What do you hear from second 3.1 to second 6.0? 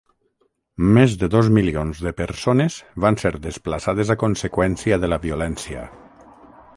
ser desplaçades a conseqüència de la violència.